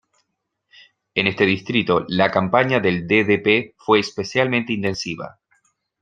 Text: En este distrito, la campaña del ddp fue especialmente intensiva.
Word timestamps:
En 1.13 1.27
este 1.27 1.45
distrito, 1.45 2.05
la 2.09 2.31
campaña 2.31 2.79
del 2.79 3.05
ddp 3.07 3.75
fue 3.77 3.99
especialmente 3.99 4.73
intensiva. 4.73 5.37